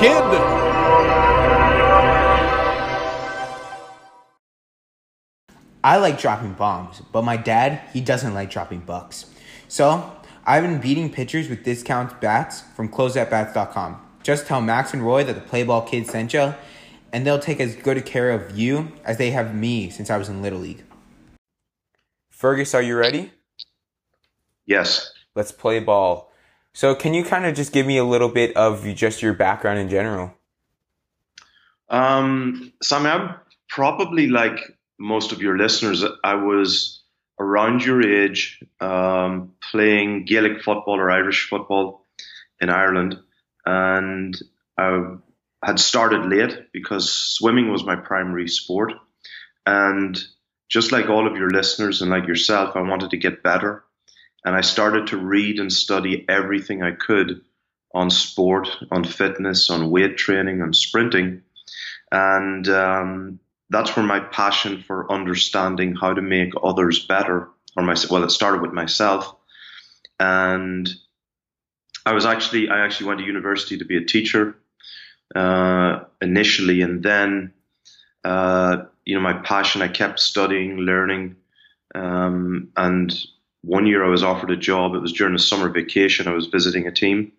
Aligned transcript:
kid. 0.00 0.22
I 5.82 5.96
like 5.96 6.18
dropping 6.18 6.54
bombs, 6.54 7.02
but 7.12 7.22
my 7.22 7.36
dad, 7.36 7.82
he 7.92 8.00
doesn't 8.00 8.34
like 8.34 8.50
dropping 8.50 8.80
bucks. 8.80 9.26
So, 9.68 10.10
I've 10.46 10.62
been 10.62 10.80
beating 10.80 11.10
pitchers 11.10 11.48
with 11.48 11.64
discount 11.64 12.20
bats 12.20 12.62
from 12.74 12.88
closeatbats.com. 12.88 14.00
Just 14.22 14.46
tell 14.46 14.60
Max 14.60 14.92
and 14.92 15.02
Roy 15.04 15.24
that 15.24 15.34
the 15.34 15.40
Playball 15.40 15.86
Kids 15.86 16.10
sent 16.10 16.32
you, 16.32 16.54
and 17.12 17.26
they'll 17.26 17.38
take 17.38 17.60
as 17.60 17.76
good 17.76 17.96
a 17.96 18.02
care 18.02 18.30
of 18.30 18.58
you 18.58 18.92
as 19.04 19.18
they 19.18 19.30
have 19.30 19.54
me 19.54 19.90
since 19.90 20.10
I 20.10 20.16
was 20.16 20.28
in 20.28 20.42
Little 20.42 20.60
League. 20.60 20.82
Fergus, 22.30 22.74
are 22.74 22.82
you 22.82 22.96
ready? 22.96 23.32
Yes. 24.64 25.12
Let's 25.34 25.52
play 25.52 25.78
ball. 25.80 26.29
So, 26.80 26.94
can 26.94 27.12
you 27.12 27.24
kind 27.24 27.44
of 27.44 27.54
just 27.54 27.74
give 27.74 27.84
me 27.84 27.98
a 27.98 28.04
little 28.04 28.30
bit 28.30 28.56
of 28.56 28.86
just 28.94 29.20
your 29.20 29.34
background 29.34 29.78
in 29.80 29.90
general? 29.90 30.32
Um, 31.90 32.72
Sammy, 32.82 33.10
I'm 33.10 33.34
probably 33.68 34.28
like 34.28 34.58
most 34.98 35.32
of 35.32 35.42
your 35.42 35.58
listeners. 35.58 36.02
I 36.24 36.36
was 36.36 37.02
around 37.38 37.84
your 37.84 38.00
age 38.00 38.64
um, 38.80 39.52
playing 39.70 40.24
Gaelic 40.24 40.62
football 40.62 40.98
or 40.98 41.10
Irish 41.10 41.50
football 41.50 42.06
in 42.62 42.70
Ireland, 42.70 43.18
and 43.66 44.40
I 44.78 45.16
had 45.62 45.78
started 45.78 46.24
late 46.24 46.72
because 46.72 47.12
swimming 47.12 47.70
was 47.70 47.84
my 47.84 47.96
primary 47.96 48.48
sport. 48.48 48.94
And 49.66 50.18
just 50.70 50.92
like 50.92 51.10
all 51.10 51.26
of 51.26 51.36
your 51.36 51.50
listeners 51.50 52.00
and 52.00 52.10
like 52.10 52.26
yourself, 52.26 52.74
I 52.74 52.80
wanted 52.80 53.10
to 53.10 53.18
get 53.18 53.42
better. 53.42 53.84
And 54.44 54.56
I 54.56 54.62
started 54.62 55.08
to 55.08 55.16
read 55.16 55.58
and 55.58 55.72
study 55.72 56.24
everything 56.28 56.82
I 56.82 56.92
could 56.92 57.42
on 57.92 58.10
sport, 58.10 58.68
on 58.90 59.04
fitness, 59.04 59.70
on 59.70 59.90
weight 59.90 60.16
training, 60.16 60.62
on 60.62 60.72
sprinting. 60.72 61.42
And 62.12 62.68
um, 62.68 63.40
that's 63.68 63.96
where 63.96 64.04
my 64.04 64.20
passion 64.20 64.82
for 64.86 65.10
understanding 65.10 65.94
how 65.94 66.14
to 66.14 66.22
make 66.22 66.52
others 66.62 67.04
better, 67.04 67.48
or 67.76 67.82
my 67.82 67.96
well, 68.10 68.24
it 68.24 68.30
started 68.30 68.62
with 68.62 68.72
myself. 68.72 69.34
And 70.18 70.88
I 72.04 72.12
was 72.12 72.26
actually, 72.26 72.68
I 72.68 72.84
actually 72.84 73.06
went 73.08 73.20
to 73.20 73.26
university 73.26 73.78
to 73.78 73.84
be 73.84 73.96
a 73.96 74.04
teacher 74.04 74.56
uh, 75.34 76.00
initially, 76.20 76.82
and 76.82 77.02
then, 77.02 77.52
uh, 78.24 78.84
you 79.04 79.14
know, 79.14 79.20
my 79.20 79.34
passion, 79.34 79.82
I 79.82 79.88
kept 79.88 80.18
studying, 80.18 80.78
learning, 80.78 81.36
um, 81.94 82.70
and 82.76 83.14
one 83.62 83.86
year 83.86 84.04
I 84.04 84.08
was 84.08 84.22
offered 84.22 84.50
a 84.50 84.56
job. 84.56 84.94
It 84.94 85.00
was 85.00 85.12
during 85.12 85.34
a 85.34 85.38
summer 85.38 85.68
vacation. 85.68 86.28
I 86.28 86.34
was 86.34 86.46
visiting 86.46 86.86
a 86.86 86.92
team, 86.92 87.32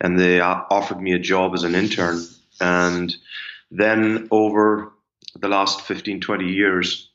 and 0.00 0.18
they 0.18 0.40
offered 0.40 1.00
me 1.00 1.12
a 1.12 1.18
job 1.18 1.54
as 1.54 1.64
an 1.64 1.74
intern. 1.74 2.22
And 2.60 3.14
then 3.70 4.28
over 4.30 4.92
the 5.40 5.48
last 5.48 5.80
15, 5.82 6.20
20 6.20 6.52
years, 6.52 7.10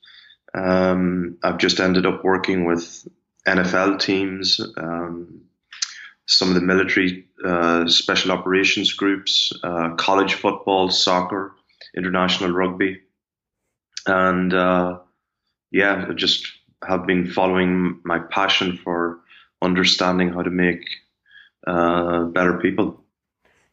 um, 0.53 1.37
I've 1.43 1.57
just 1.59 1.79
ended 1.79 2.05
up 2.05 2.23
working 2.23 2.65
with 2.65 3.07
NFL 3.47 3.99
teams, 3.99 4.59
um, 4.77 5.41
some 6.25 6.49
of 6.49 6.55
the 6.55 6.61
military 6.61 7.25
uh, 7.45 7.87
special 7.87 8.31
operations 8.31 8.93
groups, 8.93 9.53
uh, 9.63 9.95
college 9.95 10.33
football, 10.33 10.89
soccer, 10.89 11.55
international 11.95 12.51
rugby, 12.51 13.01
and 14.05 14.53
uh, 14.53 14.99
yeah, 15.71 16.11
just 16.15 16.47
have 16.87 17.05
been 17.05 17.29
following 17.29 17.99
my 18.03 18.19
passion 18.19 18.77
for 18.77 19.19
understanding 19.61 20.33
how 20.33 20.41
to 20.41 20.49
make 20.49 20.83
uh, 21.67 22.23
better 22.25 22.57
people. 22.59 23.03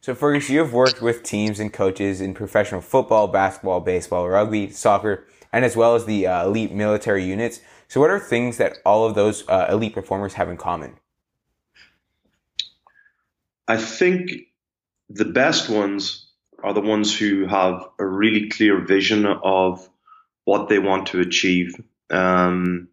So, 0.01 0.13
Fergus, 0.13 0.49
you 0.49 0.59
have 0.59 0.73
worked 0.73 1.01
with 1.01 1.23
teams 1.23 1.59
and 1.59 1.73
coaches 1.73 2.21
in 2.21 2.33
professional 2.33 2.81
football, 2.81 3.27
basketball, 3.27 3.81
baseball, 3.81 4.27
rugby, 4.29 4.69
soccer, 4.69 5.25
and 5.51 5.65
as 5.65 5.75
well 5.75 5.95
as 5.95 6.05
the 6.05 6.27
uh, 6.27 6.45
elite 6.45 6.71
military 6.71 7.25
units. 7.25 7.61
So, 7.87 7.99
what 7.99 8.09
are 8.09 8.19
things 8.19 8.57
that 8.57 8.77
all 8.85 9.05
of 9.05 9.15
those 9.15 9.47
uh, 9.47 9.67
elite 9.69 9.93
performers 9.93 10.33
have 10.33 10.49
in 10.49 10.57
common? 10.57 10.97
I 13.67 13.77
think 13.77 14.31
the 15.09 15.25
best 15.25 15.69
ones 15.69 16.27
are 16.63 16.73
the 16.73 16.81
ones 16.81 17.17
who 17.17 17.45
have 17.47 17.83
a 17.99 18.05
really 18.05 18.49
clear 18.49 18.85
vision 18.85 19.25
of 19.25 19.89
what 20.45 20.69
they 20.69 20.79
want 20.79 21.07
to 21.07 21.19
achieve. 21.19 21.73
Um, 22.09 22.87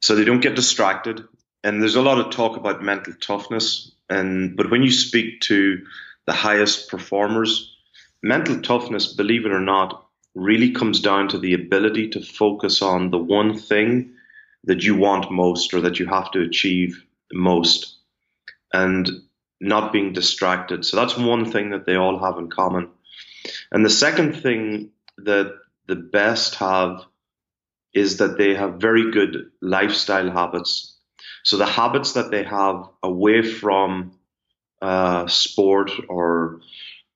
so 0.00 0.14
they 0.14 0.24
don't 0.24 0.40
get 0.40 0.56
distracted. 0.56 1.24
And 1.64 1.82
there's 1.82 1.96
a 1.96 2.02
lot 2.02 2.18
of 2.18 2.30
talk 2.30 2.56
about 2.56 2.82
mental 2.82 3.14
toughness. 3.14 3.92
And 4.08 4.56
but 4.56 4.70
when 4.70 4.82
you 4.82 4.92
speak 4.92 5.40
to 5.42 5.84
the 6.26 6.32
highest 6.32 6.88
performers, 6.88 7.76
mental 8.22 8.60
toughness, 8.60 9.12
believe 9.12 9.44
it 9.46 9.52
or 9.52 9.60
not, 9.60 10.06
really 10.34 10.70
comes 10.72 11.00
down 11.00 11.28
to 11.28 11.38
the 11.38 11.54
ability 11.54 12.10
to 12.10 12.20
focus 12.20 12.82
on 12.82 13.10
the 13.10 13.18
one 13.18 13.58
thing 13.58 14.12
that 14.64 14.84
you 14.84 14.96
want 14.96 15.30
most 15.30 15.74
or 15.74 15.80
that 15.80 15.98
you 15.98 16.06
have 16.06 16.30
to 16.32 16.42
achieve 16.42 17.04
most. 17.32 17.96
And 18.72 19.08
not 19.60 19.92
being 19.92 20.12
distracted. 20.12 20.84
So 20.84 20.96
that's 20.96 21.16
one 21.16 21.50
thing 21.50 21.70
that 21.70 21.86
they 21.86 21.96
all 21.96 22.18
have 22.18 22.38
in 22.38 22.48
common. 22.48 22.90
And 23.72 23.84
the 23.84 23.90
second 23.90 24.34
thing 24.34 24.90
that 25.18 25.54
the 25.86 25.96
best 25.96 26.56
have 26.56 27.04
is 27.94 28.18
that 28.18 28.38
they 28.38 28.54
have 28.54 28.80
very 28.80 29.10
good 29.10 29.50
lifestyle 29.60 30.30
habits. 30.30 30.96
So 31.44 31.56
the 31.56 31.66
habits 31.66 32.12
that 32.12 32.30
they 32.30 32.44
have 32.44 32.88
away 33.02 33.42
from 33.42 34.18
uh, 34.82 35.26
sport 35.26 35.90
or 36.08 36.60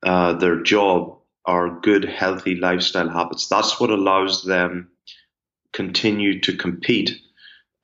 uh, 0.03 0.35
their 0.35 0.63
job 0.63 1.19
are 1.45 1.81
good, 1.81 2.05
healthy 2.05 2.57
lifestyle 2.57 3.09
habits. 3.09 3.49
That's 3.49 3.79
what 3.79 3.91
allows 3.91 4.45
them 4.45 4.89
continue 5.73 6.41
to 6.41 6.57
compete 6.57 7.21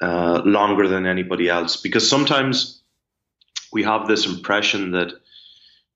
uh, 0.00 0.43
longer 0.44 0.88
than 0.88 1.06
anybody 1.06 1.49
else. 1.49 1.76
Because 1.76 2.09
sometimes 2.09 2.81
we 3.72 3.82
have 3.82 4.06
this 4.06 4.26
impression 4.26 4.93
that 4.93 5.12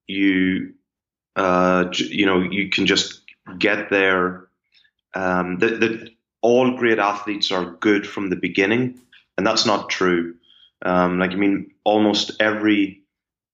you 0.06 0.74
uh, 1.36 1.86
you 1.92 2.26
know 2.26 2.42
you 2.42 2.68
can 2.68 2.86
just 2.86 3.22
get 3.58 3.90
there 3.90 4.48
um, 5.14 5.58
that, 5.58 5.80
that 5.80 6.10
all 6.42 6.76
great 6.76 6.98
athletes 6.98 7.50
are 7.50 7.76
good 7.80 8.06
from 8.06 8.30
the 8.30 8.36
beginning 8.36 9.00
and 9.36 9.46
that's 9.46 9.66
not 9.66 9.88
true 9.88 10.34
um, 10.84 11.18
like 11.18 11.32
i 11.32 11.36
mean 11.36 11.70
almost 11.84 12.32
every 12.40 13.02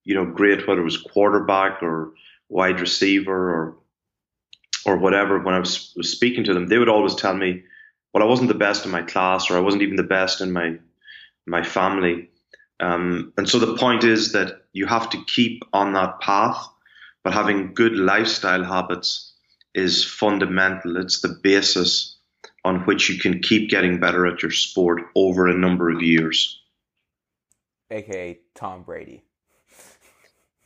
you 0.04 0.15
know 0.15 0.25
great 0.25 0.66
whether 0.66 0.81
it 0.81 0.84
was 0.84 0.97
quarterback 0.97 1.82
or 1.82 2.12
wide 2.49 2.81
receiver 2.81 3.50
or 3.54 3.76
or 4.87 4.97
whatever 4.97 5.38
when 5.38 5.54
i 5.54 5.59
was, 5.59 5.93
was 5.97 6.10
speaking 6.10 6.44
to 6.44 6.54
them 6.54 6.66
they 6.66 6.78
would 6.78 6.88
always 6.88 7.15
tell 7.15 7.34
me 7.34 7.62
well 8.12 8.22
i 8.22 8.26
wasn't 8.26 8.49
the 8.49 8.54
best 8.54 8.84
in 8.84 8.91
my 8.91 9.03
class 9.03 9.50
or 9.50 9.56
i 9.56 9.60
wasn't 9.60 9.82
even 9.82 9.97
the 9.97 10.03
best 10.03 10.41
in 10.41 10.53
my 10.53 10.76
my 11.47 11.62
family 11.62 12.28
um, 12.81 13.32
and 13.37 13.49
so 13.49 13.59
the 13.59 13.76
point 13.76 14.05
is 14.05 14.32
that 14.32 14.62
you 14.72 14.87
have 14.87 15.10
to 15.10 15.25
keep 15.25 15.65
on 15.72 15.94
that 15.94 16.20
path, 16.20 16.69
but 17.25 17.32
having 17.32 17.75
good 17.75 17.94
lifestyle 17.94 18.65
habits 18.65 19.32
is 19.75 20.05
fundamental. 20.05 20.97
It's 20.97 21.20
the 21.20 21.37
basis 21.43 22.16
on 22.69 22.81
which 22.81 23.09
you 23.09 23.19
can 23.19 23.41
keep 23.41 23.71
getting 23.71 23.99
better 23.99 24.27
at 24.27 24.43
your 24.43 24.51
sport 24.51 25.03
over 25.15 25.49
a 25.49 25.56
number 25.56 25.89
of 25.91 26.03
years. 26.03 26.61
AKA 27.91 28.41
Tom 28.55 28.83
Brady. 28.83 29.25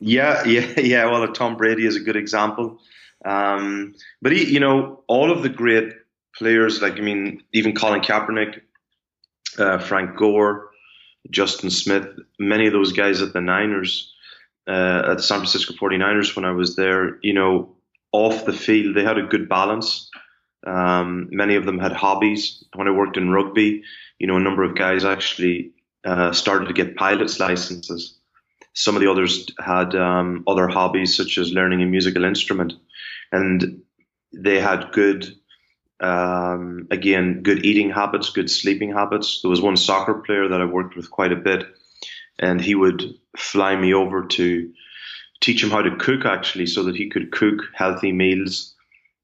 Yeah, 0.00 0.44
yeah, 0.46 0.80
yeah. 0.80 1.04
Well, 1.06 1.32
Tom 1.32 1.56
Brady 1.56 1.86
is 1.86 1.96
a 1.96 2.00
good 2.00 2.16
example. 2.16 2.80
Um, 3.24 3.94
but 4.20 4.32
he, 4.32 4.52
you 4.52 4.58
know, 4.58 5.04
all 5.06 5.30
of 5.30 5.42
the 5.42 5.48
great 5.48 5.92
players, 6.36 6.82
like 6.82 6.94
I 6.94 7.00
mean, 7.00 7.44
even 7.52 7.76
Colin 7.76 8.00
Kaepernick, 8.00 8.60
uh, 9.58 9.78
Frank 9.78 10.16
Gore, 10.16 10.70
Justin 11.30 11.70
Smith, 11.70 12.08
many 12.40 12.66
of 12.66 12.72
those 12.72 12.92
guys 12.92 13.22
at 13.22 13.32
the 13.32 13.40
Niners, 13.40 14.12
uh, 14.66 15.02
at 15.10 15.16
the 15.18 15.22
San 15.22 15.38
Francisco 15.38 15.74
49ers 15.74 16.34
when 16.34 16.44
I 16.44 16.50
was 16.50 16.74
there, 16.74 17.18
you 17.22 17.32
know, 17.32 17.76
off 18.10 18.44
the 18.44 18.52
field, 18.52 18.96
they 18.96 19.04
had 19.04 19.18
a 19.18 19.26
good 19.26 19.48
balance. 19.48 20.10
Um, 20.66 21.28
many 21.30 21.56
of 21.56 21.66
them 21.66 21.78
had 21.78 21.92
hobbies. 21.92 22.64
When 22.74 22.88
I 22.88 22.92
worked 22.92 23.16
in 23.16 23.30
rugby, 23.30 23.82
you 24.18 24.26
know, 24.26 24.36
a 24.36 24.40
number 24.40 24.62
of 24.62 24.76
guys 24.76 25.04
actually 25.04 25.72
uh, 26.04 26.32
started 26.32 26.66
to 26.66 26.74
get 26.74 26.96
pilot's 26.96 27.40
licenses. 27.40 28.18
Some 28.74 28.96
of 28.96 29.02
the 29.02 29.10
others 29.10 29.46
had 29.58 29.94
um, 29.94 30.44
other 30.46 30.68
hobbies, 30.68 31.16
such 31.16 31.36
as 31.38 31.52
learning 31.52 31.82
a 31.82 31.86
musical 31.86 32.24
instrument. 32.24 32.72
And 33.30 33.82
they 34.32 34.60
had 34.60 34.92
good 34.92 35.36
um, 36.02 36.88
again, 36.90 37.42
good 37.42 37.64
eating 37.64 37.90
habits, 37.90 38.30
good 38.30 38.50
sleeping 38.50 38.92
habits. 38.92 39.40
There 39.40 39.50
was 39.50 39.62
one 39.62 39.76
soccer 39.76 40.14
player 40.14 40.48
that 40.48 40.60
I 40.60 40.64
worked 40.64 40.96
with 40.96 41.10
quite 41.10 41.32
a 41.32 41.36
bit, 41.36 41.64
and 42.38 42.60
he 42.60 42.74
would 42.74 43.02
fly 43.36 43.76
me 43.76 43.94
over 43.94 44.26
to 44.26 44.72
teach 45.40 45.62
him 45.62 45.70
how 45.70 45.82
to 45.82 45.96
cook 45.96 46.24
actually, 46.24 46.66
so 46.66 46.82
that 46.84 46.96
he 46.96 47.08
could 47.08 47.30
cook 47.30 47.62
healthy 47.72 48.12
meals, 48.12 48.71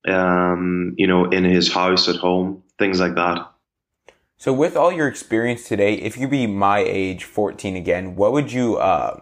um, 0.06 0.94
you 0.96 1.06
know, 1.06 1.24
in 1.26 1.44
his 1.44 1.72
house 1.72 2.08
at 2.08 2.16
home, 2.16 2.62
things 2.78 3.00
like 3.00 3.14
that. 3.14 3.50
So, 4.36 4.52
with 4.52 4.76
all 4.76 4.92
your 4.92 5.08
experience 5.08 5.66
today, 5.66 5.94
if 5.94 6.16
you 6.16 6.28
be 6.28 6.46
my 6.46 6.78
age, 6.78 7.24
fourteen 7.24 7.76
again, 7.76 8.14
what 8.14 8.32
would 8.32 8.52
you 8.52 8.76
uh, 8.76 9.20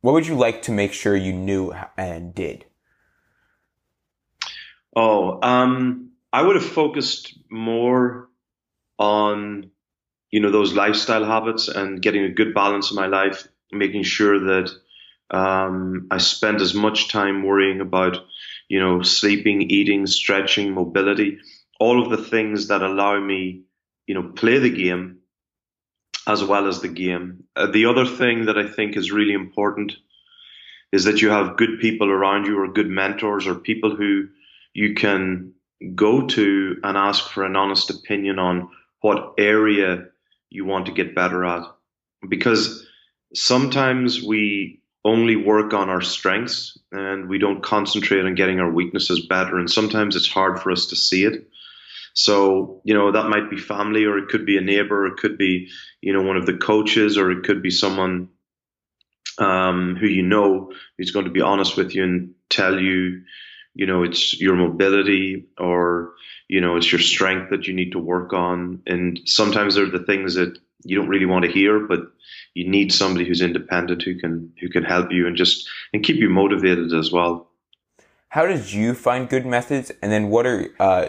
what 0.00 0.12
would 0.12 0.26
you 0.26 0.36
like 0.36 0.62
to 0.62 0.72
make 0.72 0.92
sure 0.92 1.16
you 1.16 1.32
knew 1.32 1.72
and 1.96 2.34
did? 2.34 2.64
Oh, 4.94 5.38
um, 5.42 6.12
I 6.32 6.42
would 6.42 6.56
have 6.56 6.64
focused 6.64 7.38
more 7.50 8.28
on, 8.98 9.70
you 10.30 10.40
know, 10.40 10.50
those 10.50 10.74
lifestyle 10.74 11.24
habits 11.24 11.68
and 11.68 12.00
getting 12.00 12.24
a 12.24 12.30
good 12.30 12.54
balance 12.54 12.90
in 12.90 12.96
my 12.96 13.06
life, 13.06 13.46
making 13.72 14.04
sure 14.04 14.38
that 14.38 14.70
um, 15.30 16.06
I 16.10 16.18
spend 16.18 16.60
as 16.60 16.74
much 16.74 17.08
time 17.08 17.42
worrying 17.42 17.80
about, 17.80 18.18
you 18.68 18.80
know, 18.80 19.02
sleeping, 19.02 19.62
eating, 19.62 20.06
stretching, 20.06 20.72
mobility, 20.72 21.38
all 21.78 22.02
of 22.02 22.10
the 22.10 22.24
things 22.24 22.68
that 22.68 22.82
allow 22.82 23.18
me, 23.20 23.62
you 24.06 24.14
know, 24.14 24.32
play 24.32 24.58
the 24.58 24.70
game 24.70 25.18
as 26.26 26.42
well 26.42 26.66
as 26.66 26.80
the 26.80 26.88
game. 26.88 27.44
Uh, 27.54 27.66
the 27.66 27.86
other 27.86 28.04
thing 28.04 28.46
that 28.46 28.58
I 28.58 28.66
think 28.68 28.96
is 28.96 29.12
really 29.12 29.34
important 29.34 29.92
is 30.92 31.04
that 31.04 31.22
you 31.22 31.30
have 31.30 31.56
good 31.56 31.78
people 31.80 32.10
around 32.10 32.46
you 32.46 32.58
or 32.58 32.72
good 32.72 32.88
mentors 32.88 33.46
or 33.46 33.54
people 33.54 33.94
who 33.94 34.28
you 34.72 34.94
can 34.94 35.52
go 35.94 36.26
to 36.26 36.76
and 36.82 36.96
ask 36.96 37.28
for 37.28 37.44
an 37.44 37.56
honest 37.56 37.90
opinion 37.90 38.38
on 38.38 38.70
what 39.00 39.34
area 39.38 40.04
you 40.50 40.64
want 40.64 40.86
to 40.86 40.92
get 40.92 41.14
better 41.14 41.44
at. 41.44 41.64
Because 42.28 42.86
sometimes 43.34 44.22
we 44.22 44.80
only 45.06 45.36
work 45.36 45.72
on 45.72 45.88
our 45.88 46.00
strengths 46.00 46.76
and 46.90 47.28
we 47.28 47.38
don't 47.38 47.62
concentrate 47.62 48.24
on 48.24 48.34
getting 48.34 48.58
our 48.58 48.70
weaknesses 48.70 49.24
better. 49.24 49.56
And 49.56 49.70
sometimes 49.70 50.16
it's 50.16 50.28
hard 50.28 50.60
for 50.60 50.72
us 50.72 50.86
to 50.86 50.96
see 50.96 51.24
it. 51.24 51.48
So, 52.12 52.80
you 52.82 52.94
know, 52.94 53.12
that 53.12 53.28
might 53.28 53.48
be 53.48 53.56
family 53.56 54.04
or 54.04 54.18
it 54.18 54.28
could 54.28 54.44
be 54.44 54.56
a 54.56 54.62
neighbor, 54.62 55.04
or 55.04 55.06
it 55.06 55.18
could 55.18 55.38
be, 55.38 55.68
you 56.00 56.12
know, 56.12 56.22
one 56.22 56.36
of 56.36 56.46
the 56.46 56.56
coaches 56.56 57.18
or 57.18 57.30
it 57.30 57.44
could 57.44 57.62
be 57.62 57.70
someone 57.70 58.30
um, 59.38 59.96
who 60.00 60.06
you 60.06 60.22
know 60.22 60.72
is 60.98 61.12
going 61.12 61.26
to 61.26 61.30
be 61.30 61.42
honest 61.42 61.76
with 61.76 61.94
you 61.94 62.02
and 62.02 62.34
tell 62.48 62.80
you, 62.80 63.22
you 63.74 63.86
know, 63.86 64.02
it's 64.02 64.40
your 64.40 64.56
mobility 64.56 65.46
or, 65.56 66.14
you 66.48 66.60
know, 66.60 66.76
it's 66.76 66.90
your 66.90 67.00
strength 67.00 67.50
that 67.50 67.68
you 67.68 67.74
need 67.74 67.92
to 67.92 67.98
work 68.00 68.32
on. 68.32 68.82
And 68.86 69.20
sometimes 69.26 69.76
they're 69.76 69.90
the 69.90 70.04
things 70.04 70.34
that 70.34 70.58
you 70.84 70.96
don't 70.96 71.08
really 71.08 71.26
want 71.26 71.44
to 71.44 71.50
hear, 71.50 71.80
but 71.80 72.00
you 72.54 72.68
need 72.68 72.92
somebody 72.92 73.26
who's 73.26 73.40
independent 73.40 74.02
who 74.02 74.18
can 74.18 74.52
who 74.60 74.68
can 74.68 74.84
help 74.84 75.12
you 75.12 75.26
and 75.26 75.36
just 75.36 75.68
and 75.92 76.04
keep 76.04 76.16
you 76.16 76.28
motivated 76.28 76.92
as 76.92 77.10
well. 77.12 77.50
How 78.28 78.46
did 78.46 78.72
you 78.72 78.94
find 78.94 79.28
good 79.28 79.46
methods, 79.46 79.92
and 80.02 80.12
then 80.12 80.28
what 80.28 80.46
are 80.46 80.68
uh, 80.78 81.08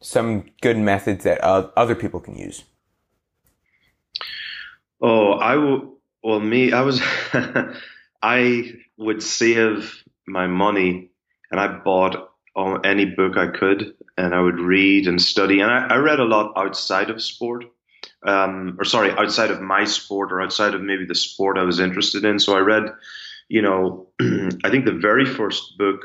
some 0.00 0.44
good 0.60 0.78
methods 0.78 1.24
that 1.24 1.42
uh, 1.44 1.68
other 1.76 1.94
people 1.94 2.20
can 2.20 2.36
use? 2.36 2.64
Oh, 5.00 5.32
I 5.32 5.56
will. 5.56 5.98
Well, 6.22 6.40
me, 6.40 6.72
I 6.72 6.82
was, 6.82 7.00
I 8.22 8.72
would 8.96 9.22
save 9.22 10.02
my 10.26 10.46
money 10.48 11.10
and 11.50 11.60
I 11.60 11.68
bought 11.78 12.30
any 12.84 13.04
book 13.04 13.36
I 13.36 13.48
could 13.48 13.94
and 14.16 14.34
I 14.34 14.40
would 14.40 14.58
read 14.58 15.06
and 15.06 15.22
study. 15.22 15.60
And 15.60 15.70
I, 15.70 15.86
I 15.86 15.96
read 15.96 16.18
a 16.18 16.24
lot 16.24 16.52
outside 16.56 17.10
of 17.10 17.22
sport, 17.22 17.64
um, 18.26 18.76
or 18.78 18.84
sorry, 18.84 19.12
outside 19.12 19.50
of 19.50 19.60
my 19.60 19.84
sport 19.84 20.32
or 20.32 20.42
outside 20.42 20.74
of 20.74 20.82
maybe 20.82 21.04
the 21.04 21.14
sport 21.14 21.58
I 21.58 21.62
was 21.62 21.80
interested 21.80 22.24
in. 22.24 22.38
So 22.38 22.56
I 22.56 22.60
read, 22.60 22.84
you 23.48 23.62
know, 23.62 24.08
I 24.20 24.70
think 24.70 24.84
the 24.84 24.98
very 25.00 25.24
first 25.24 25.78
book, 25.78 26.04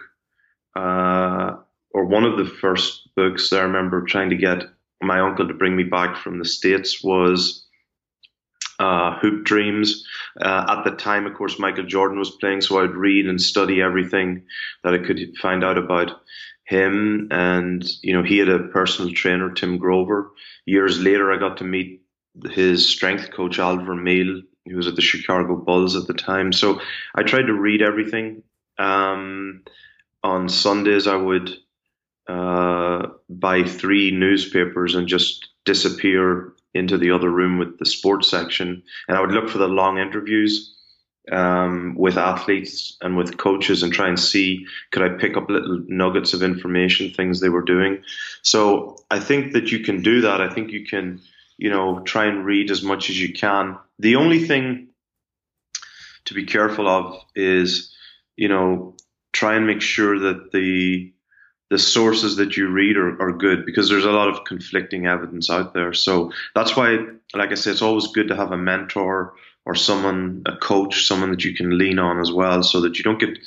uh, 0.75 1.56
or 1.94 2.06
one 2.06 2.24
of 2.24 2.38
the 2.38 2.45
first 2.45 3.10
books 3.15 3.50
that 3.50 3.60
I 3.60 3.63
remember 3.63 4.04
trying 4.04 4.30
to 4.31 4.36
get 4.36 4.63
my 5.01 5.19
uncle 5.19 5.48
to 5.48 5.54
bring 5.54 5.75
me 5.75 5.83
back 5.83 6.18
from 6.18 6.39
the 6.39 6.45
States 6.45 7.04
was 7.04 7.65
uh, 8.80 9.18
Hoop 9.19 9.45
Dreams. 9.45 10.06
Uh, 10.39 10.66
at 10.69 10.83
the 10.83 10.95
time, 10.95 11.25
of 11.25 11.36
course, 11.36 11.59
Michael 11.59 11.86
Jordan 11.86 12.19
was 12.19 12.31
playing, 12.31 12.62
so 12.62 12.81
I'd 12.81 12.95
read 12.95 13.27
and 13.27 13.42
study 13.42 13.81
everything 13.81 14.44
that 14.83 14.94
I 14.94 15.00
could 15.00 15.38
find 15.42 15.63
out 15.63 15.77
about 15.77 16.21
him. 16.66 17.27
And, 17.31 17.83
you 18.01 18.13
know, 18.13 18.24
he 18.24 18.38
had 18.38 18.50
a 18.50 18.68
personal 18.68 19.13
trainer, 19.13 19.51
Tim 19.51 19.77
Grover. 19.77 20.31
Years 20.66 21.00
later, 21.00 21.31
I 21.31 21.38
got 21.38 21.57
to 21.57 21.63
meet 21.63 22.03
his 22.51 22.88
strength 22.88 23.31
coach, 23.31 23.59
Al 23.59 23.77
Vermeil, 23.77 24.41
who 24.65 24.75
was 24.75 24.88
at 24.88 24.95
the 24.95 25.01
Chicago 25.01 25.56
Bulls 25.56 25.95
at 25.95 26.07
the 26.07 26.13
time. 26.13 26.53
So 26.53 26.80
I 27.15 27.24
tried 27.24 27.47
to 27.47 27.53
read 27.53 27.81
everything. 27.81 28.44
Um, 28.77 29.63
on 30.24 30.50
Sundays, 30.50 31.06
I 31.06 31.15
would 31.15 31.51
uh, 32.27 33.07
buy 33.30 33.63
three 33.63 34.12
newspapers 34.12 34.95
and 34.95 35.07
just 35.07 35.50
disappear 35.65 36.53
into 36.74 36.97
the 36.97 37.12
other 37.12 37.30
room 37.30 37.59
with 37.59 37.77
the 37.77 37.85
sports 37.85 38.30
section, 38.30 38.81
and 39.07 39.18
I 39.18 39.21
would 39.21 39.31
look 39.31 39.50
for 39.50 39.59
the 39.59 39.68
long 39.68 40.00
interviews 40.00 40.74
um, 41.31 41.95
with 41.95 42.18
athletes 42.18 42.97
and 43.01 43.15
with 43.15 43.38
coaches 43.38 43.83
and 43.83 43.94
try 43.94 44.07
and 44.07 44.19
see 44.19 44.65
could 44.91 45.03
I 45.03 45.18
pick 45.18 45.38
up 45.38 45.50
little 45.50 45.83
nuggets 45.88 46.33
of 46.33 46.44
information, 46.44 47.12
things 47.12 47.39
they 47.39 47.50
were 47.50 47.62
doing. 47.62 48.03
So 48.41 48.97
I 49.09 49.19
think 49.19 49.53
that 49.53 49.71
you 49.71 49.80
can 49.80 50.01
do 50.01 50.21
that. 50.21 50.41
I 50.41 50.53
think 50.53 50.71
you 50.71 50.85
can, 50.85 51.21
you 51.58 51.70
know, 51.70 52.00
try 52.00 52.26
and 52.26 52.46
read 52.46 52.72
as 52.72 52.84
much 52.84 53.10
as 53.10 53.20
you 53.20 53.34
can. 53.34 53.78
The 54.00 54.16
only 54.16 54.46
thing 54.46 54.90
to 56.26 56.34
be 56.34 56.46
careful 56.46 56.88
of 56.88 57.22
is, 57.36 57.94
you 58.36 58.48
know, 58.48 58.96
try 59.32 59.56
and 59.56 59.68
make 59.68 59.82
sure 59.82 60.20
that 60.20 60.52
the 60.52 61.12
the 61.70 61.80
sources 61.80 62.36
that 62.36 62.56
you 62.56 62.68
read 62.68 62.98
are, 62.98 63.20
are 63.20 63.32
good 63.32 63.66
because 63.66 63.90
there's 63.90 64.06
a 64.06 64.12
lot 64.12 64.30
of 64.30 64.44
conflicting 64.44 65.08
evidence 65.08 65.50
out 65.50 65.74
there. 65.74 65.92
So 65.92 66.32
that's 66.54 66.76
why, 66.76 67.00
like 67.34 67.52
I 67.52 67.56
say, 67.56 67.72
it's 67.72 67.82
always 67.82 68.08
good 68.08 68.28
to 68.28 68.36
have 68.36 68.52
a 68.52 68.58
mentor 68.58 69.34
or 69.66 69.74
someone, 69.74 70.44
a 70.46 70.56
coach, 70.56 71.08
someone 71.08 71.32
that 71.32 71.44
you 71.44 71.56
can 71.56 71.76
lean 71.76 71.98
on 71.98 72.20
as 72.20 72.32
well, 72.32 72.62
so 72.62 72.82
that 72.82 73.00
you 73.00 73.04
don't 73.04 73.20
get 73.20 73.40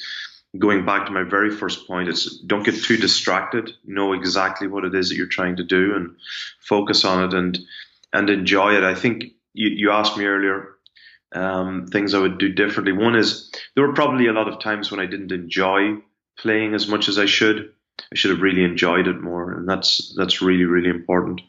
going 0.59 0.85
back 0.85 1.07
to 1.07 1.13
my 1.13 1.23
very 1.23 1.51
first 1.51 1.87
point. 1.87 2.09
It's 2.09 2.39
don't 2.39 2.65
get 2.65 2.83
too 2.83 2.97
distracted. 2.97 3.73
Know 3.85 4.13
exactly 4.13 4.67
what 4.67 4.85
it 4.85 4.95
is 4.95 5.11
that 5.11 5.17
you're 5.17 5.27
trying 5.27 5.57
to 5.57 5.65
do 5.65 5.95
and 5.95 6.17
focus 6.59 7.05
on 7.05 7.25
it 7.25 7.35
and 7.35 7.59
and 8.13 8.31
enjoy 8.31 8.75
it. 8.75 8.85
I 8.85 8.95
think 8.95 9.25
you, 9.53 9.69
you 9.69 9.91
asked 9.91 10.17
me 10.17 10.25
earlier 10.25 10.77
um, 11.35 11.87
things 11.87 12.15
I 12.15 12.19
would 12.19 12.39
do 12.39 12.53
differently. 12.53 12.93
One 12.93 13.17
is 13.17 13.51
there 13.75 13.87
were 13.87 13.95
probably 13.95 14.27
a 14.27 14.33
lot 14.33 14.49
of 14.49 14.61
times 14.61 14.91
when 14.91 15.01
I 15.01 15.07
didn't 15.07 15.33
enjoy 15.33 15.97
playing 16.39 16.75
as 16.75 16.89
much 16.89 17.09
as 17.09 17.19
I 17.19 17.27
should. 17.27 17.73
I 17.99 18.15
should 18.15 18.31
have 18.31 18.43
really 18.43 18.63
enjoyed 18.63 19.09
it 19.09 19.21
more, 19.21 19.53
and 19.53 19.69
that's 19.69 20.15
that's 20.17 20.43
really 20.43 20.65
really 20.65 20.91
important. 20.91 21.41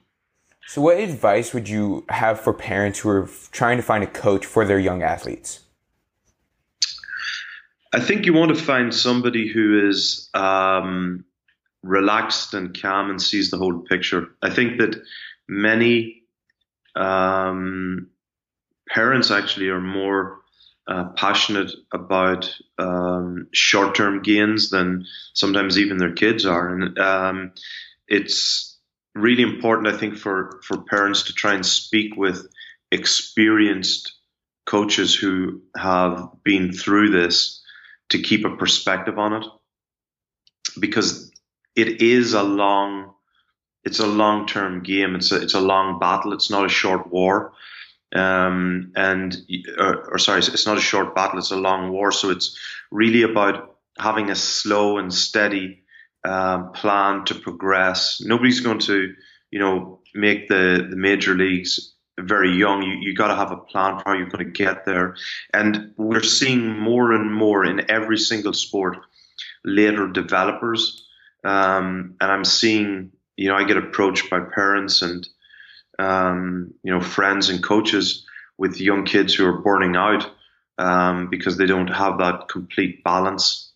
So, 0.68 0.82
what 0.82 0.98
advice 0.98 1.54
would 1.54 1.70
you 1.70 2.06
have 2.10 2.40
for 2.40 2.54
parents 2.54 3.00
who 3.00 3.10
are 3.10 3.30
trying 3.52 3.78
to 3.78 3.84
find 3.84 4.04
a 4.04 4.08
coach 4.08 4.46
for 4.46 4.66
their 4.66 4.80
young 4.80 5.04
athletes? 5.04 5.62
I 7.94 8.00
think 8.00 8.26
you 8.26 8.34
want 8.34 8.56
to 8.56 8.62
find 8.62 8.94
somebody 8.94 9.48
who 9.48 9.88
is 9.88 10.30
um, 10.34 11.24
relaxed 11.84 12.54
and 12.54 12.80
calm 12.80 13.10
and 13.10 13.22
sees 13.22 13.50
the 13.50 13.58
whole 13.58 13.80
picture. 13.80 14.28
I 14.42 14.50
think 14.50 14.78
that 14.80 15.02
many 15.48 16.17
um, 16.98 18.10
parents 18.90 19.32
actually 19.32 19.70
are 19.70 19.82
more 19.82 20.40
uh, 20.88 21.10
passionate 21.16 21.72
about 21.94 22.54
um, 22.78 23.48
short-term 23.54 24.22
gains 24.22 24.70
than 24.70 25.06
sometimes 25.34 25.78
even 25.78 25.98
their 25.98 26.14
kids 26.14 26.46
are, 26.46 26.74
and 26.74 26.98
um, 26.98 27.52
it's 28.08 28.78
really 29.14 29.44
important, 29.44 29.94
I 29.94 29.98
think, 29.98 30.18
for 30.18 30.62
for 30.64 30.82
parents 30.84 31.24
to 31.24 31.34
try 31.34 31.54
and 31.54 31.66
speak 31.66 32.16
with 32.16 32.48
experienced 32.92 34.14
coaches 34.66 35.14
who 35.14 35.62
have 35.76 36.30
been 36.44 36.72
through 36.72 37.10
this 37.10 37.62
to 38.10 38.22
keep 38.22 38.46
a 38.46 38.56
perspective 38.56 39.20
on 39.20 39.34
it, 39.34 39.46
because 40.80 41.32
it 41.76 42.02
is 42.02 42.34
a 42.34 42.44
long 42.44 43.14
it's 43.88 44.00
a 44.00 44.06
long 44.06 44.46
term 44.46 44.84
game. 44.84 45.16
It's 45.16 45.32
a 45.32 45.42
it's 45.42 45.54
a 45.54 45.62
long 45.62 45.98
battle. 46.00 46.34
It's 46.34 46.50
not 46.50 46.66
a 46.66 46.70
short 46.82 47.12
war. 47.12 47.54
Um, 48.14 48.92
and 48.96 49.36
or, 49.78 50.12
or, 50.12 50.18
sorry, 50.18 50.40
it's 50.40 50.68
not 50.68 50.78
a 50.78 50.82
short 50.92 51.16
battle; 51.16 51.40
it's 51.40 51.52
a 51.52 51.58
long 51.70 51.92
war. 51.92 52.12
So 52.12 52.30
it's 52.30 52.58
really 52.92 53.24
about 53.24 53.78
having 53.98 54.30
a 54.30 54.36
slow 54.36 54.98
and 54.98 55.14
steady 55.14 55.84
um, 56.24 56.72
plan 56.74 57.26
to 57.26 57.36
progress. 57.36 58.22
Nobody's 58.22 58.60
going 58.60 58.80
to, 58.80 59.14
you 59.52 59.60
know, 59.60 60.02
make 60.14 60.50
the 60.50 60.86
the 60.90 60.98
major 60.98 61.34
leagues 61.34 61.94
very 62.20 62.52
young. 62.58 62.84
You 62.84 62.94
you 63.00 63.16
got 63.16 63.28
to 63.28 63.36
have 63.36 63.52
a 63.52 63.58
plan 63.72 64.00
for 64.00 64.04
how 64.06 64.18
you're 64.18 64.30
going 64.30 64.46
to 64.46 64.64
get 64.66 64.86
there. 64.86 65.16
And 65.54 65.94
we're 65.98 66.24
seeing 66.24 66.78
more 66.78 67.14
and 67.14 67.34
more 67.34 67.64
in 67.66 67.90
every 67.90 68.18
single 68.18 68.54
sport 68.54 68.98
later 69.64 70.08
developers. 70.08 71.08
Um, 71.44 72.16
and 72.20 72.32
I'm 72.32 72.46
seeing, 72.46 73.12
you 73.38 73.48
know, 73.48 73.56
I 73.56 73.64
get 73.64 73.78
approached 73.78 74.30
by 74.30 74.42
parents 74.42 75.02
and 75.02 75.28
um, 76.00 76.74
you 76.84 76.92
know, 76.92 77.02
friends 77.02 77.50
and 77.50 77.64
coaches 77.64 78.26
with 78.58 78.82
young 78.82 79.06
kids 79.06 79.34
who 79.34 79.46
are 79.46 79.62
burning 79.62 79.96
out 79.96 80.30
um, 80.78 81.30
because 81.30 81.58
they 81.58 81.66
don't 81.66 81.88
have 81.88 82.20
that 82.20 82.48
complete 82.50 83.04
balance. 83.04 83.72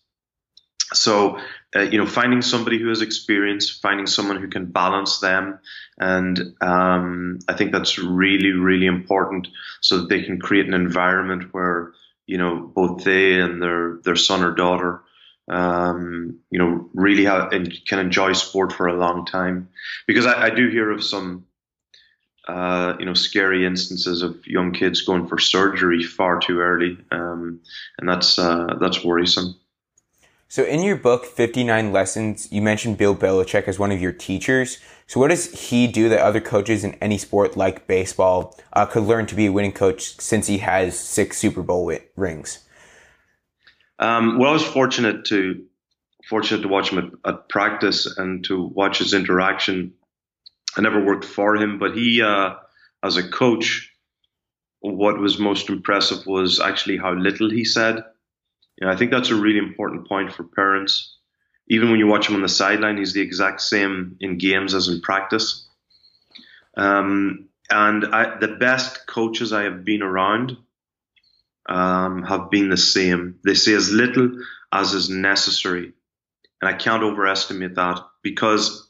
So, 0.92 1.38
uh, 1.74 1.80
you 1.80 1.98
know, 1.98 2.06
finding 2.06 2.42
somebody 2.42 2.78
who 2.78 2.88
has 2.88 3.00
experience, 3.02 3.70
finding 3.70 4.06
someone 4.06 4.40
who 4.40 4.48
can 4.48 4.66
balance 4.66 5.20
them, 5.20 5.58
and 5.98 6.54
um, 6.60 7.38
I 7.48 7.54
think 7.54 7.72
that's 7.72 7.98
really, 7.98 8.50
really 8.50 8.86
important, 8.86 9.48
so 9.80 9.98
that 9.98 10.08
they 10.08 10.22
can 10.22 10.38
create 10.38 10.66
an 10.66 10.74
environment 10.74 11.52
where 11.52 11.92
you 12.26 12.36
know 12.36 12.70
both 12.74 13.04
they 13.04 13.40
and 13.40 13.62
their 13.62 14.00
their 14.04 14.16
son 14.16 14.44
or 14.44 14.54
daughter 14.54 15.02
um, 15.50 16.38
you 16.50 16.58
know, 16.58 16.88
really 16.94 17.24
have, 17.24 17.52
and 17.52 17.72
can 17.86 17.98
enjoy 17.98 18.32
sport 18.32 18.72
for 18.72 18.86
a 18.86 18.96
long 18.96 19.26
time. 19.26 19.68
Because 20.06 20.26
I, 20.26 20.46
I 20.46 20.50
do 20.50 20.68
hear 20.68 20.90
of 20.90 21.02
some, 21.02 21.46
uh, 22.48 22.94
you 22.98 23.04
know, 23.04 23.14
scary 23.14 23.66
instances 23.66 24.22
of 24.22 24.46
young 24.46 24.72
kids 24.72 25.02
going 25.02 25.26
for 25.26 25.38
surgery 25.38 26.02
far 26.02 26.40
too 26.40 26.60
early, 26.60 26.98
um, 27.10 27.60
and 27.98 28.08
that's 28.08 28.38
uh, 28.38 28.76
that's 28.80 29.04
worrisome. 29.04 29.56
So, 30.52 30.64
in 30.64 30.82
your 30.82 30.96
book, 30.96 31.24
59 31.24 31.92
Lessons, 31.92 32.46
you 32.52 32.60
mentioned 32.60 32.98
Bill 32.98 33.16
Belichick 33.16 33.68
as 33.68 33.78
one 33.78 33.90
of 33.90 34.02
your 34.02 34.12
teachers. 34.12 34.76
So, 35.06 35.18
what 35.18 35.28
does 35.28 35.50
he 35.68 35.86
do 35.86 36.10
that 36.10 36.20
other 36.20 36.42
coaches 36.42 36.84
in 36.84 36.92
any 36.96 37.16
sport 37.16 37.56
like 37.56 37.86
baseball 37.86 38.60
uh, 38.74 38.84
could 38.84 39.04
learn 39.04 39.24
to 39.28 39.34
be 39.34 39.46
a 39.46 39.52
winning 39.52 39.72
coach 39.72 40.20
since 40.20 40.48
he 40.48 40.58
has 40.58 40.98
six 40.98 41.38
Super 41.38 41.62
Bowl 41.62 41.90
rings? 42.16 42.66
Um, 44.02 44.36
well, 44.36 44.50
I 44.50 44.54
was 44.54 44.64
fortunate 44.64 45.26
to 45.26 45.64
fortunate 46.28 46.62
to 46.62 46.68
watch 46.68 46.90
him 46.90 46.98
at, 46.98 47.34
at, 47.34 47.48
practice 47.48 48.06
and 48.18 48.44
to 48.46 48.64
watch 48.64 48.98
his 48.98 49.14
interaction. 49.14 49.92
I 50.76 50.80
never 50.80 51.04
worked 51.04 51.24
for 51.24 51.54
him, 51.54 51.78
but 51.78 51.96
he, 51.96 52.20
uh, 52.20 52.54
as 53.04 53.16
a 53.16 53.28
coach, 53.28 53.92
what 54.80 55.18
was 55.18 55.38
most 55.38 55.68
impressive 55.68 56.26
was 56.26 56.58
actually 56.58 56.96
how 56.96 57.14
little 57.14 57.48
he 57.48 57.64
said. 57.64 58.02
You 58.76 58.86
know, 58.86 58.92
I 58.92 58.96
think 58.96 59.12
that's 59.12 59.30
a 59.30 59.36
really 59.36 59.58
important 59.58 60.08
point 60.08 60.32
for 60.32 60.42
parents. 60.42 61.16
Even 61.68 61.92
when 61.92 62.00
you 62.00 62.08
watch 62.08 62.28
him 62.28 62.34
on 62.34 62.42
the 62.42 62.48
sideline, 62.48 62.96
he's 62.96 63.12
the 63.12 63.20
exact 63.20 63.60
same 63.60 64.16
in 64.18 64.36
games 64.36 64.74
as 64.74 64.88
in 64.88 65.00
practice. 65.00 65.68
Um, 66.76 67.50
and 67.70 68.04
I, 68.06 68.36
the 68.40 68.56
best 68.56 69.06
coaches 69.06 69.52
I 69.52 69.62
have 69.62 69.84
been 69.84 70.02
around 70.02 70.56
um, 71.66 72.22
have 72.22 72.50
been 72.50 72.68
the 72.68 72.76
same. 72.76 73.38
They 73.44 73.54
say 73.54 73.74
as 73.74 73.90
little 73.90 74.30
as 74.72 74.94
is 74.94 75.10
necessary. 75.10 75.92
And 76.60 76.68
I 76.68 76.74
can't 76.74 77.02
overestimate 77.02 77.74
that 77.74 78.00
because 78.22 78.88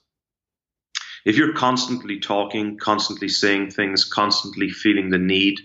if 1.25 1.37
you're 1.37 1.55
constantly 1.55 2.21
talking, 2.21 2.79
constantly 2.79 3.29
saying 3.29 3.71
things, 3.71 4.05
constantly 4.05 4.71
feeling 4.71 5.11
the 5.11 5.19
need 5.19 5.61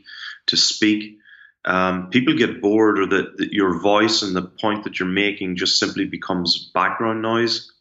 to 0.47 0.57
speak, 0.57 1.17
um, 1.65 2.09
people 2.09 2.35
get 2.35 2.61
bored 2.61 2.99
or 2.99 3.05
that, 3.07 3.49
your 3.51 3.79
voice 3.79 4.21
and 4.21 4.35
the 4.35 4.43
point 4.43 4.85
that 4.85 4.99
you're 4.99 5.09
making 5.09 5.57
just 5.57 5.79
simply 5.79 6.05
becomes 6.05 6.71
background 6.73 7.21
noise. 7.21 7.71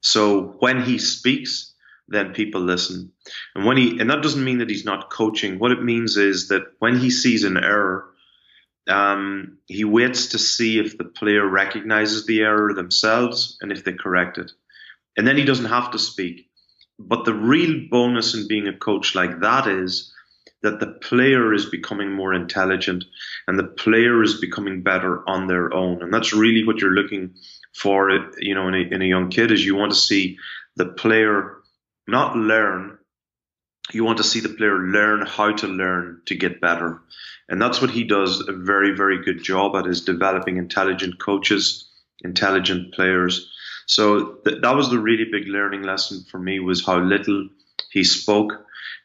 So 0.00 0.54
when 0.60 0.82
he 0.82 0.98
speaks, 0.98 1.72
then 2.08 2.32
people 2.32 2.60
listen. 2.60 3.12
And 3.54 3.64
when 3.64 3.76
he, 3.76 3.98
and 3.98 4.10
that 4.10 4.22
doesn't 4.22 4.44
mean 4.44 4.58
that 4.58 4.70
he's 4.70 4.84
not 4.84 5.10
coaching. 5.10 5.58
What 5.58 5.72
it 5.72 5.82
means 5.82 6.16
is 6.16 6.48
that 6.48 6.62
when 6.78 6.98
he 6.98 7.10
sees 7.10 7.44
an 7.44 7.56
error, 7.56 8.09
um, 8.90 9.58
he 9.66 9.84
waits 9.84 10.28
to 10.28 10.38
see 10.38 10.78
if 10.78 10.98
the 10.98 11.04
player 11.04 11.46
recognizes 11.46 12.26
the 12.26 12.40
error 12.40 12.74
themselves 12.74 13.56
and 13.60 13.72
if 13.72 13.84
they 13.84 13.92
correct 13.92 14.38
it. 14.38 14.50
And 15.16 15.26
then 15.26 15.36
he 15.36 15.44
doesn't 15.44 15.66
have 15.66 15.92
to 15.92 15.98
speak. 15.98 16.48
But 16.98 17.24
the 17.24 17.34
real 17.34 17.88
bonus 17.90 18.34
in 18.34 18.46
being 18.46 18.68
a 18.68 18.76
coach 18.76 19.14
like 19.14 19.40
that 19.40 19.66
is 19.66 20.12
that 20.62 20.80
the 20.80 20.86
player 20.86 21.54
is 21.54 21.66
becoming 21.66 22.12
more 22.12 22.34
intelligent 22.34 23.04
and 23.48 23.58
the 23.58 23.64
player 23.64 24.22
is 24.22 24.40
becoming 24.40 24.82
better 24.82 25.26
on 25.28 25.46
their 25.46 25.72
own. 25.72 26.02
And 26.02 26.12
that's 26.12 26.34
really 26.34 26.64
what 26.66 26.78
you're 26.80 26.90
looking 26.90 27.34
for, 27.74 28.10
you 28.38 28.54
know, 28.54 28.68
in 28.68 28.74
a, 28.74 28.94
in 28.94 29.02
a 29.02 29.06
young 29.06 29.30
kid 29.30 29.50
is 29.50 29.64
you 29.64 29.76
want 29.76 29.92
to 29.92 29.98
see 29.98 30.36
the 30.76 30.86
player 30.86 31.56
not 32.06 32.36
learn, 32.36 32.98
you 33.92 34.04
want 34.04 34.18
to 34.18 34.24
see 34.24 34.40
the 34.40 34.48
player 34.48 34.78
learn 34.78 35.26
how 35.26 35.52
to 35.52 35.66
learn 35.66 36.22
to 36.26 36.34
get 36.34 36.60
better. 36.60 37.00
And 37.48 37.60
that's 37.60 37.80
what 37.80 37.90
he 37.90 38.04
does 38.04 38.46
a 38.46 38.52
very, 38.52 38.94
very 38.94 39.24
good 39.24 39.42
job 39.42 39.74
at 39.74 39.86
is 39.86 40.04
developing 40.04 40.56
intelligent 40.56 41.18
coaches, 41.18 41.88
intelligent 42.22 42.94
players. 42.94 43.50
So 43.86 44.34
th- 44.44 44.62
that 44.62 44.76
was 44.76 44.90
the 44.90 45.00
really 45.00 45.24
big 45.24 45.48
learning 45.48 45.82
lesson 45.82 46.24
for 46.30 46.38
me 46.38 46.60
was 46.60 46.86
how 46.86 47.00
little 47.00 47.48
he 47.90 48.04
spoke. 48.04 48.52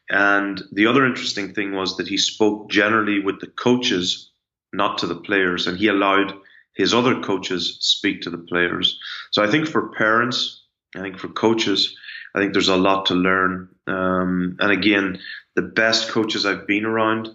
And 0.09 0.61
the 0.71 0.85
other 0.85 1.05
interesting 1.05 1.53
thing 1.53 1.71
was 1.73 1.97
that 1.97 2.07
he 2.07 2.17
spoke 2.17 2.69
generally 2.69 3.19
with 3.19 3.39
the 3.39 3.47
coaches, 3.47 4.29
not 4.71 4.99
to 4.99 5.07
the 5.07 5.15
players, 5.15 5.65
and 5.65 5.77
he 5.77 5.87
allowed 5.87 6.33
his 6.75 6.93
other 6.93 7.21
coaches 7.21 7.77
speak 7.79 8.21
to 8.21 8.29
the 8.29 8.37
players. 8.37 8.99
So 9.31 9.43
I 9.43 9.49
think 9.49 9.67
for 9.67 9.89
parents, 9.93 10.61
I 10.95 10.99
think 10.99 11.17
for 11.17 11.29
coaches, 11.29 11.97
I 12.35 12.39
think 12.39 12.53
there's 12.53 12.67
a 12.67 12.77
lot 12.77 13.05
to 13.07 13.13
learn. 13.15 13.69
Um, 13.87 14.57
and 14.59 14.71
again, 14.71 15.19
the 15.55 15.61
best 15.61 16.09
coaches 16.09 16.45
I've 16.45 16.67
been 16.67 16.85
around, 16.85 17.29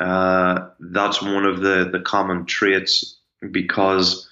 uh, 0.00 0.68
that's 0.80 1.20
one 1.20 1.44
of 1.44 1.60
the, 1.60 1.88
the 1.92 2.00
common 2.00 2.46
traits 2.46 3.20
because 3.50 4.28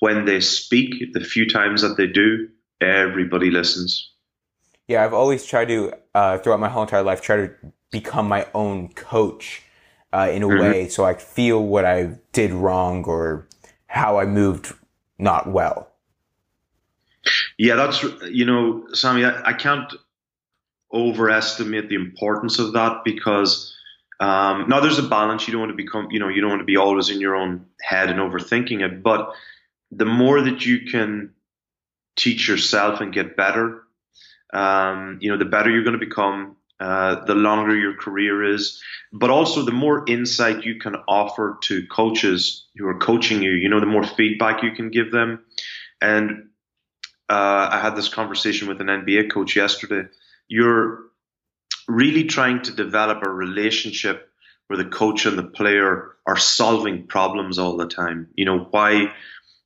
when 0.00 0.24
they 0.24 0.40
speak, 0.40 1.12
the 1.12 1.20
few 1.20 1.48
times 1.48 1.82
that 1.82 1.96
they 1.96 2.06
do, 2.06 2.48
everybody 2.80 3.50
listens. 3.50 4.10
Yeah, 4.88 5.04
I've 5.04 5.14
always 5.14 5.44
tried 5.44 5.68
to, 5.68 5.92
uh, 6.14 6.38
throughout 6.38 6.60
my 6.60 6.68
whole 6.68 6.82
entire 6.82 7.02
life, 7.02 7.20
try 7.20 7.36
to 7.36 7.50
become 7.90 8.28
my 8.28 8.46
own 8.54 8.88
coach 8.94 9.62
uh, 10.12 10.30
in 10.32 10.42
a 10.42 10.46
mm-hmm. 10.46 10.60
way 10.60 10.88
so 10.88 11.04
I 11.04 11.14
feel 11.14 11.62
what 11.62 11.84
I 11.84 12.18
did 12.32 12.52
wrong 12.52 13.04
or 13.04 13.46
how 13.86 14.18
I 14.18 14.24
moved 14.24 14.72
not 15.18 15.46
well. 15.46 15.92
Yeah, 17.58 17.76
that's 17.76 18.02
you 18.30 18.44
know, 18.44 18.86
Sammy. 18.92 19.24
I, 19.24 19.50
I 19.50 19.52
can't 19.54 19.92
overestimate 20.92 21.88
the 21.88 21.94
importance 21.94 22.58
of 22.58 22.72
that 22.74 23.02
because 23.04 23.74
um, 24.20 24.68
now 24.68 24.80
there's 24.80 24.98
a 24.98 25.02
balance. 25.08 25.46
You 25.46 25.52
don't 25.52 25.62
want 25.62 25.72
to 25.72 25.76
become, 25.76 26.08
you 26.10 26.20
know, 26.20 26.28
you 26.28 26.40
don't 26.40 26.50
want 26.50 26.60
to 26.60 26.66
be 26.66 26.76
always 26.76 27.10
in 27.10 27.20
your 27.20 27.34
own 27.36 27.66
head 27.82 28.10
and 28.10 28.18
overthinking 28.18 28.82
it. 28.84 29.02
But 29.02 29.32
the 29.90 30.04
more 30.06 30.40
that 30.42 30.64
you 30.64 30.90
can 30.90 31.34
teach 32.16 32.48
yourself 32.48 33.00
and 33.00 33.12
get 33.12 33.36
better, 33.36 33.82
um, 34.52 35.18
you 35.20 35.30
know, 35.30 35.38
the 35.38 35.44
better 35.44 35.70
you're 35.70 35.84
going 35.84 35.98
to 35.98 36.04
become. 36.06 36.56
Uh, 36.78 37.24
the 37.24 37.34
longer 37.34 37.74
your 37.74 37.94
career 37.94 38.44
is, 38.44 38.82
but 39.10 39.30
also 39.30 39.62
the 39.62 39.72
more 39.72 40.04
insight 40.08 40.64
you 40.64 40.78
can 40.78 40.94
offer 41.08 41.56
to 41.62 41.86
coaches 41.86 42.66
who 42.76 42.86
are 42.86 42.98
coaching 42.98 43.42
you. 43.42 43.52
You 43.52 43.70
know, 43.70 43.80
the 43.80 43.86
more 43.86 44.04
feedback 44.04 44.62
you 44.62 44.72
can 44.72 44.90
give 44.90 45.10
them, 45.10 45.42
and 46.02 46.50
uh, 47.28 47.68
I 47.72 47.80
had 47.80 47.96
this 47.96 48.08
conversation 48.08 48.68
with 48.68 48.80
an 48.80 48.86
NBA 48.86 49.32
coach 49.32 49.56
yesterday. 49.56 50.08
You're 50.48 51.00
really 51.88 52.24
trying 52.24 52.62
to 52.62 52.72
develop 52.72 53.22
a 53.22 53.30
relationship 53.30 54.30
where 54.68 54.76
the 54.76 54.84
coach 54.84 55.26
and 55.26 55.38
the 55.38 55.44
player 55.44 56.16
are 56.26 56.36
solving 56.36 57.06
problems 57.06 57.58
all 57.58 57.76
the 57.76 57.86
time. 57.86 58.28
You 58.34 58.44
know, 58.44 58.58
why 58.70 59.12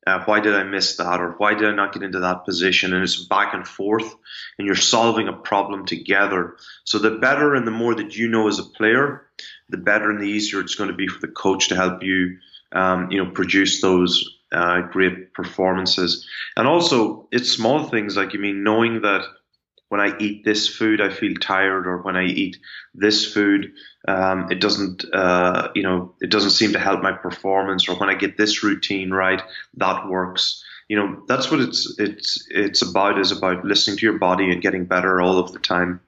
uh, 0.06 0.24
why 0.24 0.40
did 0.40 0.54
I 0.54 0.62
miss 0.62 0.96
that 0.96 1.20
or 1.20 1.32
why 1.32 1.54
did 1.54 1.68
I 1.68 1.74
not 1.74 1.92
get 1.92 2.02
into 2.02 2.20
that 2.20 2.44
position? 2.46 2.94
And 2.94 3.02
it's 3.02 3.22
back 3.26 3.52
and 3.52 3.66
forth, 3.68 4.14
and 4.58 4.66
you're 4.66 4.74
solving 4.74 5.28
a 5.28 5.32
problem 5.32 5.84
together. 5.84 6.56
So 6.84 6.98
the 6.98 7.18
better 7.18 7.54
and 7.54 7.66
the 7.66 7.72
more 7.72 7.94
that 7.94 8.16
you 8.16 8.28
know 8.28 8.48
as 8.48 8.58
a 8.58 8.64
player, 8.64 9.26
the 9.68 9.76
better 9.76 10.10
and 10.10 10.20
the 10.20 10.26
easier 10.26 10.60
it's 10.60 10.74
going 10.74 10.90
to 10.90 10.96
be 10.96 11.06
for 11.06 11.20
the 11.20 11.32
coach 11.32 11.68
to 11.68 11.76
help 11.76 12.02
you, 12.02 12.38
um, 12.72 13.10
you 13.10 13.22
know, 13.22 13.30
produce 13.30 13.82
those 13.82 14.39
uh, 14.52 14.82
great 14.82 15.32
performances. 15.34 16.26
And 16.56 16.66
also, 16.66 17.28
it's 17.32 17.50
small 17.50 17.84
things 17.84 18.16
like, 18.16 18.32
you 18.32 18.40
mean, 18.40 18.62
knowing 18.62 19.02
that 19.02 19.24
when 19.90 20.00
I 20.00 20.16
eat 20.18 20.44
this 20.44 20.68
food, 20.68 21.00
I 21.00 21.10
feel 21.10 21.34
tired, 21.34 21.86
or 21.86 22.00
when 22.02 22.16
I 22.16 22.24
eat 22.24 22.56
this 22.94 23.30
food, 23.30 23.72
um, 24.06 24.46
it 24.50 24.60
doesn't, 24.60 25.04
uh, 25.12 25.68
you 25.74 25.82
know, 25.82 26.14
it 26.20 26.30
doesn't 26.30 26.50
seem 26.50 26.72
to 26.72 26.78
help 26.78 27.02
my 27.02 27.12
performance, 27.12 27.88
or 27.88 27.96
when 27.96 28.08
I 28.08 28.14
get 28.14 28.36
this 28.36 28.62
routine 28.62 29.10
right, 29.10 29.42
that 29.78 30.08
works. 30.08 30.64
You 30.88 30.96
know, 30.96 31.22
that's 31.26 31.50
what 31.50 31.60
it's 31.60 31.92
it's 31.98 32.46
it's 32.50 32.82
about 32.82 33.18
is 33.18 33.32
about 33.32 33.64
listening 33.64 33.96
to 33.98 34.06
your 34.06 34.18
body 34.18 34.50
and 34.50 34.62
getting 34.62 34.84
better 34.84 35.20
all 35.20 35.38
of 35.38 35.52
the 35.52 35.58
time. 35.58 36.00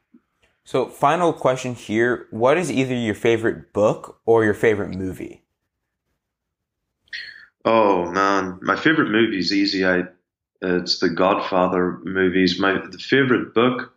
So, 0.65 0.87
final 0.87 1.33
question 1.33 1.75
here: 1.75 2.29
What 2.31 2.57
is 2.57 2.71
either 2.71 2.95
your 2.95 3.17
favorite 3.17 3.73
book 3.73 4.21
or 4.27 4.45
your 4.45 4.55
favorite 4.55 4.95
movie? 4.95 5.42
Oh 7.65 8.11
man, 8.11 8.59
my 8.63 8.77
favorite 8.77 9.11
movie 9.11 9.39
is 9.39 9.53
easy. 9.53 9.87
I 9.87 10.05
it's 10.61 10.99
the 10.99 11.09
Godfather 11.09 11.99
movies. 12.05 12.59
My 12.59 12.75
the 12.75 12.99
favorite 12.99 13.55
book. 13.55 13.93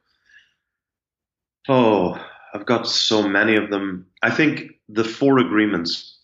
Oh, 1.68 2.20
I've 2.54 2.66
got 2.66 2.88
so 2.88 3.28
many 3.28 3.56
of 3.56 3.70
them. 3.70 4.08
I 4.22 4.32
think 4.32 4.74
the 4.90 5.04
Four 5.04 5.40
Agreements. 5.40 6.18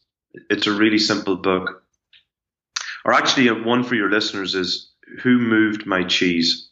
It's 0.50 0.68
a 0.68 0.72
really 0.72 1.00
simple 1.00 1.36
book. 1.36 1.84
Or 3.04 3.14
actually, 3.14 3.50
uh, 3.50 3.56
one 3.56 3.84
for 3.84 3.96
your 3.96 4.10
listeners 4.10 4.56
is 4.56 4.90
Who 5.24 5.40
Moved 5.40 5.86
My 5.86 6.04
Cheese. 6.04 6.70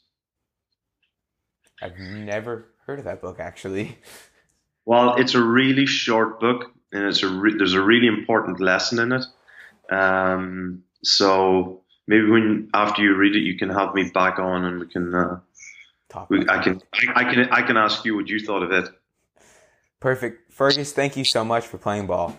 I've 1.82 1.98
never 1.98 2.66
heard 2.86 3.00
of 3.00 3.06
that 3.06 3.22
book 3.22 3.40
actually. 3.40 3.98
Well, 4.86 5.16
it's 5.16 5.36
a 5.36 5.42
really 5.42 5.86
short 5.86 6.40
book, 6.40 6.72
and 6.92 7.04
it's 7.04 7.22
a 7.22 7.28
re- 7.28 7.56
there's 7.58 7.74
a 7.74 7.82
really 7.82 8.08
important 8.08 8.60
lesson 8.60 9.00
in 9.00 9.12
it. 9.12 9.26
Um, 9.92 10.84
so 11.04 11.82
maybe 12.08 12.30
when 12.30 12.70
after 12.74 13.02
you 13.02 13.16
read 13.16 13.36
it, 13.36 13.42
you 13.42 13.58
can 13.58 13.70
have 13.70 13.94
me 13.94 14.10
back 14.10 14.40
on 14.40 14.66
and 14.66 14.80
we 14.80 14.88
can. 14.88 15.14
Uh, 15.14 15.40
Talk 16.10 16.30
we, 16.30 16.48
I 16.50 16.62
can 16.64 16.82
I, 16.94 17.22
I 17.22 17.24
can 17.34 17.50
I 17.52 17.62
can 17.62 17.78
ask 17.78 18.04
you 18.04 18.16
what 18.16 18.28
you 18.28 18.40
thought 18.40 18.64
of 18.64 18.72
it. 18.72 18.90
Perfect, 20.00 20.52
Fergus. 20.52 20.92
Thank 20.92 21.16
you 21.18 21.24
so 21.24 21.44
much 21.46 21.68
for 21.68 21.78
playing 21.78 22.08
ball. 22.08 22.36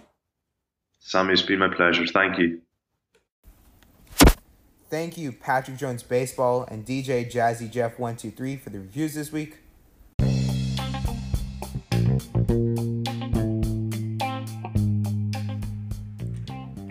Sammy, 0.98 1.32
it's 1.34 1.42
been 1.42 1.58
my 1.60 1.68
pleasure. 1.68 2.06
Thank 2.06 2.38
you. 2.38 2.60
thank 4.90 5.16
you, 5.16 5.30
Patrick 5.30 5.76
Jones 5.76 6.02
Baseball 6.02 6.66
and 6.68 6.84
DJ 6.84 7.30
Jazzy 7.30 7.70
Jeff 7.70 7.98
one 7.98 8.16
two 8.16 8.30
three 8.30 8.56
for 8.56 8.70
the 8.70 8.78
reviews 8.78 9.14
this 9.14 9.30
week. 9.30 9.58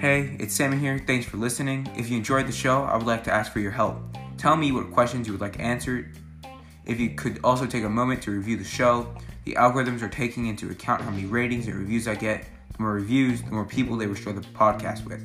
Hey, 0.10 0.36
it's 0.40 0.56
Sammy 0.56 0.78
here. 0.78 0.98
Thanks 0.98 1.28
for 1.28 1.38
listening. 1.38 1.88
If 1.96 2.10
you 2.10 2.18
enjoyed 2.18 2.48
the 2.48 2.52
show, 2.52 2.82
I 2.82 2.98
would 2.98 3.06
like 3.06 3.24
to 3.26 3.32
ask 3.32 3.54
for 3.54 3.60
your 3.60 3.70
help. 3.70 4.02
Tell 4.40 4.56
me 4.56 4.72
what 4.72 4.92
questions 4.92 5.28
you 5.28 5.34
would 5.34 5.40
like 5.40 5.60
answered. 5.60 6.18
If 6.84 7.00
you 7.00 7.12
could 7.12 7.40
also 7.44 7.68
take 7.68 7.84
a 7.84 7.90
moment 7.90 8.24
to 8.24 8.32
review 8.32 8.58
the 8.58 8.64
show, 8.64 9.16
the 9.46 9.54
algorithms 9.54 10.02
are 10.02 10.10
taking 10.10 10.48
into 10.48 10.72
account 10.72 11.04
how 11.04 11.12
many 11.12 11.28
ratings 11.28 11.68
and 11.68 11.76
reviews 11.76 12.08
I 12.08 12.16
get. 12.16 12.44
The 12.76 12.82
more 12.82 12.94
reviews, 12.94 13.44
the 13.44 13.52
more 13.52 13.66
people 13.66 13.98
they 13.98 14.08
will 14.08 14.16
share 14.16 14.34
the 14.34 14.42
podcast 14.42 15.06
with. 15.06 15.22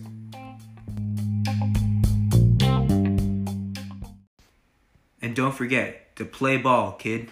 And 5.22 5.34
don't 5.34 5.54
forget 5.54 6.14
to 6.16 6.26
play 6.26 6.58
ball, 6.58 6.92
kid. 6.92 7.30